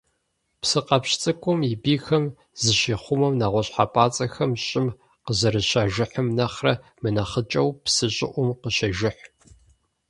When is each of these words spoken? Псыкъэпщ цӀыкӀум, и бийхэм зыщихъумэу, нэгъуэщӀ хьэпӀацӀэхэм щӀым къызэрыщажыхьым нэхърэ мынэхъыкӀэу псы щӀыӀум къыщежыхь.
Псыкъэпщ 0.61 1.11
цӀыкӀум, 1.21 1.59
и 1.69 1.73
бийхэм 1.83 2.25
зыщихъумэу, 2.61 3.37
нэгъуэщӀ 3.39 3.71
хьэпӀацӀэхэм 3.75 4.51
щӀым 4.65 4.87
къызэрыщажыхьым 5.25 6.27
нэхърэ 6.37 6.73
мынэхъыкӀэу 7.01 7.69
псы 7.83 8.07
щӀыӀум 8.15 8.49
къыщежыхь. 8.61 9.23